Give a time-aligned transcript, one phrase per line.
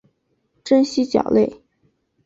[0.63, 1.61] 真蜥脚类。